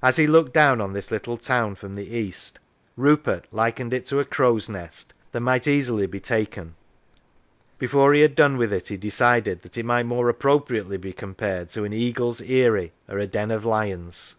[0.00, 2.60] As he looked down on this little town from the east,
[2.96, 6.76] Rupert likened it to a crow's nest, that might easily be taken;
[7.76, 11.70] before he had done with it he decided that it might more appropriately be compared
[11.70, 14.36] to an eagle's eyrie or a den of lions.